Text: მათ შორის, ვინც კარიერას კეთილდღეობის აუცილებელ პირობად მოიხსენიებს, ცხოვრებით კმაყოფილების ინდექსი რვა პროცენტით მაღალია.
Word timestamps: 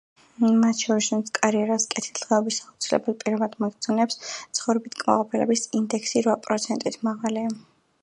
მათ 0.61 0.79
შორის, 0.85 1.09
ვინც 1.15 1.29
კარიერას 1.39 1.85
კეთილდღეობის 1.91 2.57
აუცილებელ 2.65 3.17
პირობად 3.21 3.55
მოიხსენიებს, 3.67 4.21
ცხოვრებით 4.33 5.01
კმაყოფილების 5.05 5.67
ინდექსი 5.83 6.29
რვა 6.29 6.39
პროცენტით 6.49 7.03
მაღალია. 7.11 7.59